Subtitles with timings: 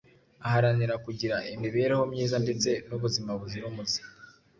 [0.45, 3.99] aharanira kugira imibereho myiza ndetse n’ubuzima buzira umuze.